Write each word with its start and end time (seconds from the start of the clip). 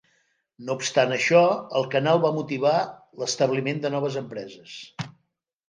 No 0.69 0.75
obstant 0.79 1.13
això, 1.17 1.41
el 1.81 1.85
canal 1.97 2.23
va 2.25 2.33
motivar 2.39 2.73
l'establiment 3.21 3.85
de 3.87 3.95
noves 3.99 4.21
empreses. 4.25 4.77